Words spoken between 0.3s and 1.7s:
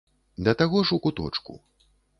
Да таго ж у куточку.